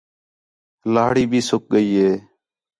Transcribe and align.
لَہڑی 0.93 1.25
بھی 1.31 1.39
سُک 1.49 1.63
ڳئی 1.71 1.89
ہِے 1.99 2.11